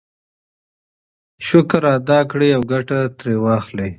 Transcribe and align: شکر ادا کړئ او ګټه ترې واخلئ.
شکر 1.47 1.83
ادا 1.95 2.19
کړئ 2.31 2.49
او 2.57 2.61
ګټه 2.71 2.99
ترې 3.17 3.33
واخلئ. 3.43 3.89